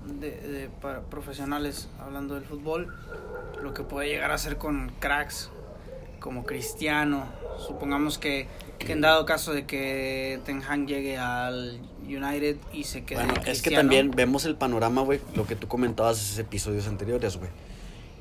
de, 0.07 0.31
de- 0.31 0.69
para 0.81 1.01
profesionales, 1.03 1.89
hablando 2.01 2.35
del 2.35 2.45
fútbol. 2.45 2.95
Lo 3.63 3.75
que 3.75 3.83
puede 3.83 4.09
llegar 4.09 4.31
a 4.31 4.35
hacer 4.35 4.57
con 4.57 4.91
cracks 4.99 5.51
como 6.21 6.45
Cristiano. 6.45 7.25
Supongamos 7.67 8.19
que, 8.19 8.47
que 8.79 8.93
en 8.93 9.01
dado 9.03 9.25
caso 9.27 9.53
de 9.53 9.67
que 9.67 10.41
Ten 10.45 10.63
Hag 10.63 10.87
llegue 10.87 11.19
al 11.19 11.81
United 12.03 12.57
y 12.73 12.85
se 12.85 13.05
quede. 13.05 13.25
Bueno, 13.25 13.41
es 13.47 13.63
que 13.63 13.71
también 13.71 14.11
vemos 14.11 14.45
el 14.47 14.57
panorama, 14.57 15.03
güey, 15.03 15.21
lo 15.35 15.47
que 15.47 15.57
tú 15.57 15.69
comentabas 15.69 16.19
en 16.19 16.25
esos 16.25 16.39
episodios 16.39 16.89
anteriores, 16.89 17.37
güey. 17.37 17.51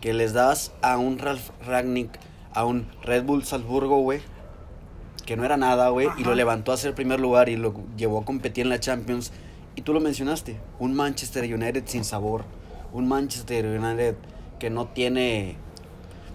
Que 0.01 0.13
les 0.13 0.33
das 0.33 0.71
a 0.81 0.97
un 0.97 1.19
Ralph 1.19 1.49
Ragnick, 1.65 2.09
a 2.53 2.65
un 2.65 2.87
Red 3.03 3.23
Bull 3.23 3.43
Salzburgo, 3.45 3.99
güey, 4.01 4.21
que 5.29 5.37
no 5.37 5.45
era 5.45 5.57
nada, 5.57 5.89
güey, 5.89 6.07
y 6.17 6.23
lo 6.23 6.33
levantó 6.33 6.71
a 6.71 6.77
ser 6.77 6.95
primer 6.95 7.19
lugar 7.19 7.49
y 7.49 7.55
lo 7.55 7.75
llevó 7.95 8.21
a 8.21 8.25
competir 8.25 8.63
en 8.63 8.69
la 8.69 8.79
Champions 8.79 9.31
Y 9.75 9.83
tú 9.83 9.93
lo 9.93 9.99
mencionaste, 9.99 10.57
un 10.79 10.95
Manchester 10.95 11.43
United 11.43 11.83
sin 11.85 12.03
sabor, 12.03 12.45
un 12.93 13.07
Manchester 13.07 13.63
United 13.63 14.15
que 14.57 14.71
no 14.71 14.87
tiene, 14.87 15.55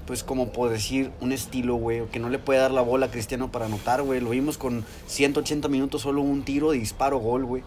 pues 0.07 0.23
como 0.23 0.53
puedo 0.53 0.71
decir, 0.71 1.11
un 1.21 1.33
estilo, 1.33 1.75
güey, 1.75 2.07
que 2.07 2.21
no 2.21 2.29
le 2.29 2.39
puede 2.39 2.61
dar 2.61 2.71
la 2.71 2.83
bola 2.83 3.07
a 3.07 3.11
Cristiano 3.11 3.51
para 3.51 3.67
anotar, 3.67 4.01
güey. 4.01 4.21
Lo 4.21 4.31
vimos 4.31 4.59
con 4.59 4.85
180 5.09 5.67
minutos, 5.67 6.03
solo 6.03 6.23
un 6.23 6.45
tiro 6.45 6.71
de 6.71 6.79
disparo, 6.79 7.19
gol, 7.19 7.45
güey. 7.45 7.65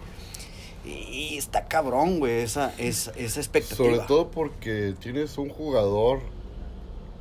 Y 0.86 1.36
está 1.38 1.66
cabrón, 1.66 2.20
güey, 2.20 2.40
esa, 2.40 2.74
esa, 2.78 3.12
esa 3.18 3.42
expectativa. 3.42 3.90
Sobre 3.90 4.00
todo 4.08 4.32
porque 4.32 4.96
tienes 4.98 5.38
un 5.38 5.50
jugador 5.50 6.22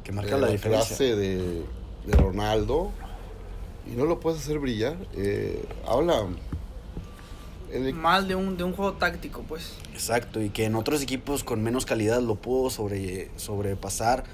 que 0.04 0.12
marca 0.12 0.36
de 0.36 0.40
la 0.40 0.46
la 0.46 0.52
diferencia. 0.52 0.96
clase 0.96 1.16
de, 1.16 1.64
de 2.06 2.16
Ronaldo 2.16 2.92
y 3.90 3.96
no 3.96 4.04
lo 4.04 4.20
puedes 4.20 4.40
hacer 4.40 4.58
brillar. 4.58 4.96
Eh, 5.16 5.64
habla. 5.86 6.26
el- 7.72 7.92
Mal 7.94 8.28
de 8.28 8.34
un, 8.34 8.56
de 8.56 8.64
un 8.64 8.72
juego 8.72 8.94
táctico, 8.94 9.42
pues. 9.42 9.74
Exacto, 9.92 10.40
y 10.40 10.50
que 10.50 10.64
en 10.64 10.74
otros 10.76 11.02
equipos 11.02 11.44
con 11.44 11.62
menos 11.62 11.84
calidad 11.86 12.20
lo 12.20 12.36
pudo 12.36 12.70
sobre, 12.70 13.30
sobrepasar. 13.36 14.24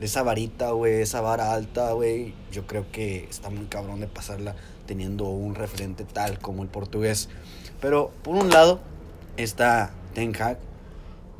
Esa 0.00 0.22
varita, 0.24 0.72
güey, 0.72 1.00
esa 1.02 1.20
vara 1.20 1.52
alta, 1.52 1.92
güey, 1.92 2.34
yo 2.50 2.66
creo 2.66 2.90
que 2.90 3.24
está 3.30 3.50
muy 3.50 3.66
cabrón 3.66 4.00
de 4.00 4.08
pasarla 4.08 4.56
teniendo 4.86 5.26
un 5.26 5.54
referente 5.54 6.04
tal 6.04 6.38
como 6.40 6.62
el 6.64 6.68
portugués. 6.68 7.28
Pero 7.80 8.10
por 8.24 8.34
un 8.36 8.50
lado 8.50 8.80
está 9.36 9.92
Ten 10.14 10.34
Hag 10.40 10.58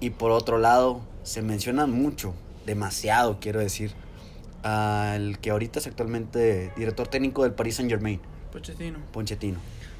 y 0.00 0.10
por 0.10 0.30
otro 0.30 0.58
lado 0.58 1.00
se 1.24 1.42
menciona 1.42 1.86
mucho, 1.86 2.34
demasiado 2.64 3.38
quiero 3.40 3.58
decir, 3.58 3.92
al 4.62 5.38
que 5.40 5.50
ahorita 5.50 5.78
es 5.78 5.86
actualmente 5.86 6.72
director 6.76 7.08
técnico 7.08 7.42
del 7.42 7.52
Paris 7.52 7.76
Saint 7.76 7.90
Germain, 7.90 8.20
Pochettino. 8.52 8.98
Pochettino. 9.12 9.58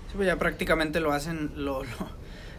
Sí, 0.09 0.15
pues 0.17 0.27
ya 0.27 0.37
prácticamente 0.39 1.01
lo 1.01 1.13
hacen, 1.13 1.53
lo, 1.57 1.83
lo, 1.85 1.91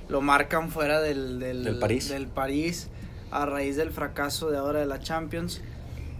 lo 0.09 0.21
marcan 0.21 0.69
fuera 0.71 1.01
del, 1.01 1.39
del, 1.39 1.63
Del 1.63 1.79
París. 1.79 2.09
del 2.09 2.27
París 2.27 2.87
a 3.31 3.45
raíz 3.45 3.75
del 3.75 3.91
fracaso 3.91 4.49
de 4.51 4.57
ahora 4.57 4.79
de 4.79 4.85
la 4.85 4.99
Champions. 4.99 5.61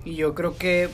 Y 0.06 0.16
yo 0.16 0.36
creo 0.36 0.58
que, 0.58 0.90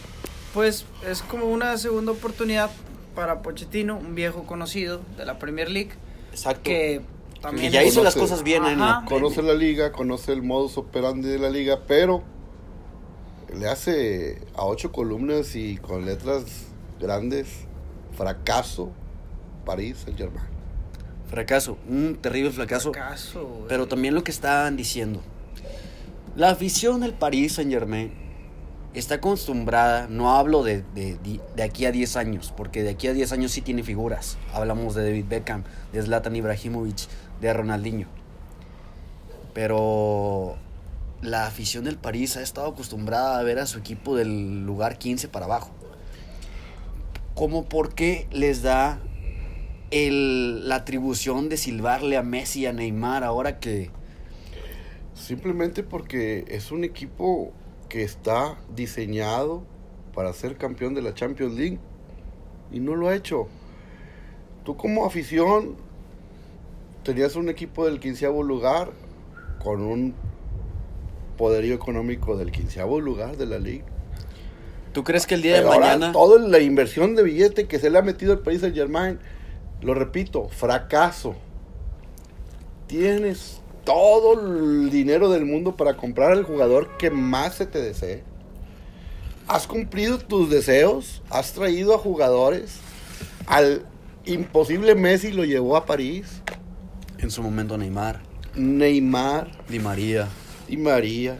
pues, 0.53 0.85
es 1.07 1.21
como 1.23 1.45
una 1.45 1.77
segunda 1.77 2.11
oportunidad 2.11 2.69
para 3.15 3.41
Pochettino, 3.41 3.97
un 3.97 4.15
viejo 4.15 4.43
conocido 4.43 5.01
de 5.17 5.25
la 5.25 5.39
Premier 5.39 5.69
League, 5.69 5.91
Exacto. 6.31 6.61
que 6.63 7.01
también 7.41 7.67
que 7.67 7.71
ya 7.73 7.83
hizo 7.83 8.03
las 8.03 8.15
cosas 8.15 8.43
bien 8.43 8.65
en 8.65 8.79
la 8.79 9.03
conoce 9.07 9.41
la 9.41 9.53
liga, 9.53 9.91
conoce 9.91 10.31
el 10.33 10.41
modus 10.43 10.77
operandi 10.77 11.27
de 11.27 11.39
la 11.39 11.49
liga, 11.49 11.79
pero 11.87 12.23
le 13.57 13.67
hace 13.67 14.41
a 14.55 14.65
ocho 14.65 14.91
columnas 14.91 15.55
y 15.55 15.77
con 15.77 16.05
letras 16.05 16.43
grandes 16.99 17.47
fracaso 18.15 18.91
París 19.65 19.97
Saint 20.03 20.17
Germain. 20.17 20.47
Fracaso, 21.29 21.77
un 21.87 22.17
terrible 22.21 22.51
fracaso. 22.51 22.91
fracaso, 22.91 23.45
güey. 23.45 23.67
Pero 23.67 23.87
también 23.87 24.15
lo 24.15 24.23
que 24.23 24.31
estaban 24.31 24.75
diciendo. 24.75 25.21
La 26.35 26.49
afición 26.49 27.01
del 27.01 27.13
Paris 27.13 27.53
Saint 27.53 27.71
Germain 27.71 28.11
está 28.93 29.15
acostumbrada, 29.15 30.07
no 30.07 30.35
hablo 30.35 30.63
de, 30.63 30.83
de, 30.95 31.17
de 31.55 31.63
aquí 31.63 31.85
a 31.85 31.91
10 31.91 32.15
años, 32.17 32.53
porque 32.55 32.81
de 32.81 32.91
aquí 32.91 33.07
a 33.07 33.13
10 33.13 33.31
años 33.31 33.51
sí 33.51 33.61
tiene 33.61 33.83
figuras. 33.83 34.37
Hablamos 34.53 34.95
de 34.95 35.03
David 35.03 35.25
Beckham, 35.27 35.63
de 35.93 36.01
Zlatan 36.01 36.35
Ibrahimovic, 36.35 37.07
de 37.41 37.53
Ronaldinho. 37.53 38.07
Pero 39.53 40.57
la 41.21 41.47
afición 41.47 41.83
del 41.83 41.97
París 41.97 42.37
ha 42.37 42.41
estado 42.41 42.67
acostumbrada 42.67 43.39
a 43.39 43.43
ver 43.43 43.59
a 43.59 43.65
su 43.65 43.79
equipo 43.79 44.15
del 44.15 44.65
lugar 44.65 44.97
15 44.97 45.27
para 45.27 45.45
abajo. 45.45 45.71
¿Cómo 47.35 47.69
por 47.69 47.93
qué 47.93 48.27
les 48.31 48.61
da 48.61 48.99
el, 49.91 50.67
la 50.67 50.75
atribución 50.75 51.49
de 51.49 51.57
silbarle 51.57 52.17
a 52.17 52.23
Messi 52.23 52.61
y 52.61 52.65
a 52.65 52.73
Neymar 52.73 53.23
ahora 53.23 53.59
que 53.59 53.91
Simplemente 55.19 55.83
porque 55.83 56.45
es 56.47 56.71
un 56.71 56.85
equipo 56.85 57.51
que 57.89 58.03
está 58.03 58.57
diseñado 58.73 59.63
para 60.13 60.31
ser 60.31 60.55
campeón 60.55 60.93
de 60.93 61.01
la 61.01 61.13
Champions 61.13 61.55
League 61.55 61.77
y 62.71 62.79
no 62.79 62.95
lo 62.95 63.09
ha 63.09 63.15
hecho. 63.15 63.47
Tú 64.63 64.77
como 64.77 65.05
afición 65.05 65.75
tenías 67.03 67.35
un 67.35 67.49
equipo 67.49 67.85
del 67.85 67.99
quinceavo 67.99 68.43
lugar 68.43 68.91
con 69.61 69.81
un 69.81 70.15
poderío 71.39 71.73
económico 71.73 72.35
del 72.35 72.51
quinceavo 72.51 72.99
lugar 72.99 73.37
de 73.37 73.45
la 73.45 73.57
liga. 73.59 73.85
tú 74.91 75.05
crees 75.05 75.25
que 75.25 75.35
el 75.35 75.41
día 75.41 75.53
de 75.55 75.61
Pero 75.61 75.79
mañana 75.79 76.11
toda 76.11 76.37
la 76.37 76.59
inversión 76.59 77.15
de 77.15 77.23
billete 77.23 77.65
que 77.65 77.79
se 77.79 77.89
le 77.89 77.97
ha 77.97 78.01
metido 78.01 78.33
al 78.33 78.39
Paris 78.39 78.59
Saint 78.59 78.75
Germain, 78.75 79.19
lo 79.81 79.93
repito, 79.93 80.49
fracaso. 80.49 81.35
Tienes 82.87 83.61
todo 83.85 84.33
el 84.33 84.89
dinero 84.89 85.29
del 85.29 85.45
mundo 85.45 85.77
para 85.77 85.95
comprar 85.95 86.33
al 86.33 86.43
jugador 86.43 86.97
que 86.97 87.09
más 87.09 87.55
se 87.55 87.65
te 87.65 87.79
desee. 87.81 88.23
Has 89.47 89.65
cumplido 89.65 90.17
tus 90.17 90.49
deseos, 90.49 91.21
has 91.29 91.53
traído 91.53 91.95
a 91.95 91.97
jugadores. 91.99 92.79
Al 93.45 93.85
imposible 94.25 94.93
Messi 94.93 95.31
lo 95.31 95.45
llevó 95.45 95.77
a 95.77 95.85
París. 95.85 96.41
en 97.17 97.31
su 97.31 97.41
momento 97.41 97.77
Neymar, 97.77 98.21
Neymar, 98.55 99.51
Di 99.69 99.79
María, 99.79 100.27
Di 100.69 100.77
María, 100.77 101.35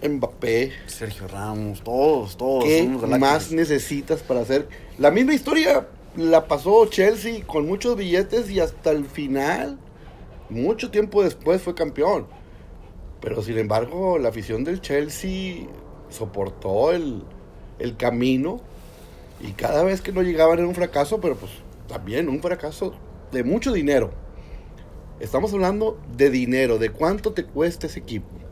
Mbappé. 0.00 0.70
Sergio 0.86 1.26
Ramos, 1.26 1.82
todos, 1.82 2.36
todos. 2.36 2.62
¿Qué 2.62 2.86
más 3.18 3.50
necesitas 3.50 4.22
para 4.22 4.42
hacer? 4.42 4.68
La 4.96 5.10
misma 5.10 5.34
historia 5.34 5.88
la 6.14 6.46
pasó 6.46 6.86
Chelsea 6.86 7.44
con 7.44 7.66
muchos 7.66 7.96
billetes 7.96 8.48
y 8.50 8.60
hasta 8.60 8.92
el 8.92 9.06
final, 9.06 9.76
mucho 10.50 10.92
tiempo 10.92 11.24
después 11.24 11.62
fue 11.62 11.74
campeón. 11.74 12.28
Pero 13.20 13.42
sin 13.42 13.58
embargo, 13.58 14.18
la 14.18 14.28
afición 14.28 14.62
del 14.62 14.80
Chelsea 14.80 15.66
soportó 16.08 16.92
el, 16.92 17.24
el 17.80 17.96
camino 17.96 18.60
y 19.40 19.50
cada 19.50 19.82
vez 19.82 20.00
que 20.00 20.12
no 20.12 20.22
llegaban 20.22 20.60
era 20.60 20.68
un 20.68 20.76
fracaso, 20.76 21.20
pero 21.20 21.34
pues 21.34 21.50
también 21.88 22.28
un 22.28 22.40
fracaso 22.40 22.94
de 23.32 23.42
mucho 23.42 23.72
dinero. 23.72 24.12
Estamos 25.18 25.52
hablando 25.52 25.98
de 26.16 26.30
dinero, 26.30 26.78
de 26.78 26.90
cuánto 26.90 27.32
te 27.32 27.44
cuesta 27.44 27.88
ese 27.88 27.98
equipo. 27.98 28.43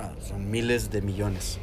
Ah, 0.00 0.12
son 0.26 0.50
miles 0.50 0.90
de 0.90 1.02
millones. 1.02 1.58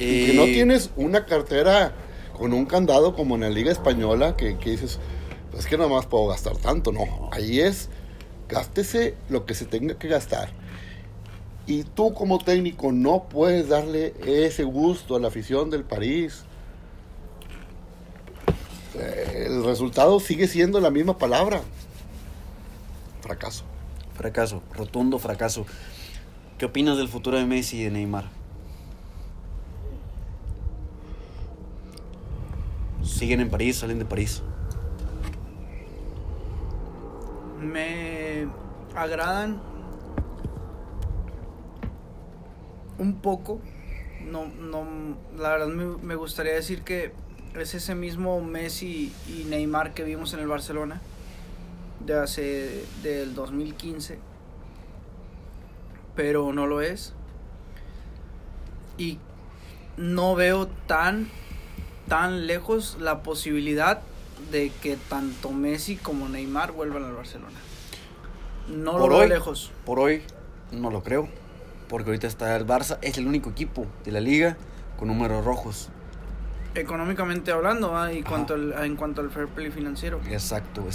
Y 0.00 0.26
que 0.26 0.34
no 0.34 0.42
Eh, 0.42 0.52
tienes 0.52 0.90
una 0.96 1.24
cartera 1.24 1.92
con 2.36 2.52
un 2.52 2.66
candado 2.66 3.14
como 3.14 3.36
en 3.36 3.42
la 3.42 3.48
Liga 3.50 3.70
Española 3.70 4.36
que, 4.36 4.58
que 4.58 4.70
dices, 4.70 4.98
"Pues 5.50 5.64
es 5.64 5.70
que 5.70 5.78
nada 5.78 5.88
más 5.88 6.06
puedo 6.06 6.26
gastar 6.26 6.56
tanto. 6.56 6.90
No, 6.92 7.30
ahí 7.32 7.60
es, 7.60 7.88
gástese 8.48 9.14
lo 9.28 9.46
que 9.46 9.54
se 9.54 9.64
tenga 9.66 9.96
que 9.98 10.08
gastar. 10.08 10.50
Y 11.68 11.84
tú 11.84 12.12
como 12.12 12.38
técnico 12.38 12.92
no 12.92 13.24
puedes 13.28 13.68
darle 13.68 14.14
ese 14.26 14.64
gusto 14.64 15.16
a 15.16 15.20
la 15.20 15.28
afición 15.28 15.70
del 15.70 15.84
París. 15.84 16.44
El 18.94 19.64
resultado 19.64 20.18
sigue 20.20 20.48
siendo 20.48 20.80
la 20.80 20.90
misma 20.90 21.18
palabra. 21.18 21.60
Fracaso. 23.20 23.64
Fracaso, 24.14 24.62
rotundo 24.72 25.18
fracaso. 25.18 25.66
¿Qué 26.58 26.64
opinas 26.64 26.96
del 26.96 27.08
futuro 27.08 27.38
de 27.38 27.44
Messi 27.44 27.80
y 27.80 27.84
de 27.84 27.90
Neymar? 27.90 28.24
Siguen 33.02 33.40
en 33.40 33.50
París, 33.50 33.76
salen 33.76 33.98
de 33.98 34.04
París. 34.04 34.42
me 37.66 38.48
agradan 38.94 39.60
un 42.98 43.20
poco. 43.20 43.60
No, 44.24 44.46
no, 44.46 44.86
la 45.38 45.50
verdad 45.50 45.68
me, 45.68 45.84
me 45.98 46.14
gustaría 46.14 46.54
decir 46.54 46.82
que 46.82 47.12
es 47.54 47.74
ese 47.74 47.94
mismo 47.94 48.40
Messi 48.40 49.12
y 49.28 49.44
Neymar 49.44 49.94
que 49.94 50.04
vimos 50.04 50.34
en 50.34 50.40
el 50.40 50.48
Barcelona 50.48 51.00
de 52.04 52.14
hace 52.14 52.84
del 53.02 53.34
2015, 53.34 54.18
pero 56.16 56.52
no 56.52 56.66
lo 56.66 56.80
es. 56.80 57.12
Y 58.98 59.18
no 59.96 60.34
veo 60.34 60.66
tan 60.86 61.28
tan 62.08 62.46
lejos 62.46 62.96
la 63.00 63.22
posibilidad 63.22 64.00
de 64.52 64.70
que 64.82 64.96
tanto 65.08 65.50
Messi 65.50 65.96
como 65.96 66.28
Neymar 66.28 66.72
vuelvan 66.72 67.04
al 67.04 67.14
Barcelona. 67.14 67.58
No 68.68 68.92
Por 68.92 69.00
lo 69.02 69.08
veo 69.08 69.18
hoy. 69.18 69.28
lejos. 69.28 69.72
Por 69.84 69.98
hoy 69.98 70.22
no 70.72 70.90
lo 70.90 71.02
creo, 71.02 71.28
porque 71.88 72.10
ahorita 72.10 72.26
está 72.26 72.54
el 72.56 72.66
Barça, 72.66 72.98
es 73.02 73.18
el 73.18 73.26
único 73.26 73.50
equipo 73.50 73.86
de 74.04 74.12
la 74.12 74.20
liga 74.20 74.56
con 74.98 75.08
números 75.08 75.44
rojos. 75.44 75.88
Económicamente 76.74 77.50
hablando, 77.52 77.92
y 78.12 78.22
cuanto 78.22 78.54
al- 78.54 78.72
en 78.84 78.96
cuanto 78.96 79.20
al 79.22 79.30
fair 79.30 79.48
play 79.48 79.70
financiero. 79.70 80.20
Exacto, 80.30 80.82